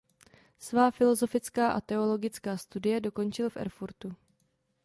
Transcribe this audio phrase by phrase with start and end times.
[0.65, 4.09] Svá filosofická a teologická studia dokončil v Erfurtu.